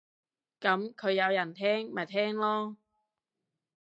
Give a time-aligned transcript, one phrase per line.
[0.59, 2.75] 噉佢有人聽咪聽囉